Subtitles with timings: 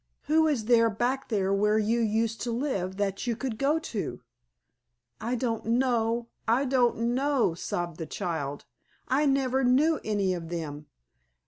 [0.23, 4.23] Who is there back there where you used to live that you could go to?"
[5.19, 8.65] "I don't know, I don't know!" sobbed the child.
[9.07, 10.87] "I never knew any of them.